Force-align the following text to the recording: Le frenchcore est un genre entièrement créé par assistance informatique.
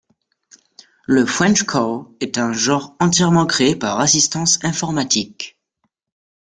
Le 1.05 1.27
frenchcore 1.27 2.09
est 2.21 2.39
un 2.39 2.53
genre 2.53 2.95
entièrement 2.99 3.45
créé 3.45 3.75
par 3.75 3.99
assistance 3.99 4.57
informatique. 4.63 5.59